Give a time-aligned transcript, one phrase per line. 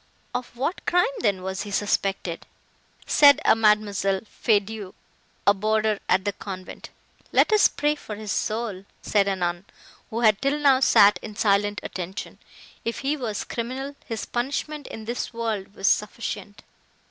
[0.33, 2.47] "Of what crime, then, was he suspected?"
[3.05, 4.95] said a Mademoiselle Feydeau,
[5.45, 6.89] a boarder at the convent.
[7.31, 9.63] "Let us pray for his soul!" said a nun,
[10.09, 12.39] who had till now sat in silent attention.
[12.83, 16.63] "If he was criminal, his punishment in this world was sufficient."